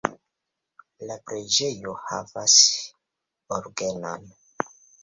[1.09, 2.59] La preĝejo havas
[3.61, 4.31] orgenon.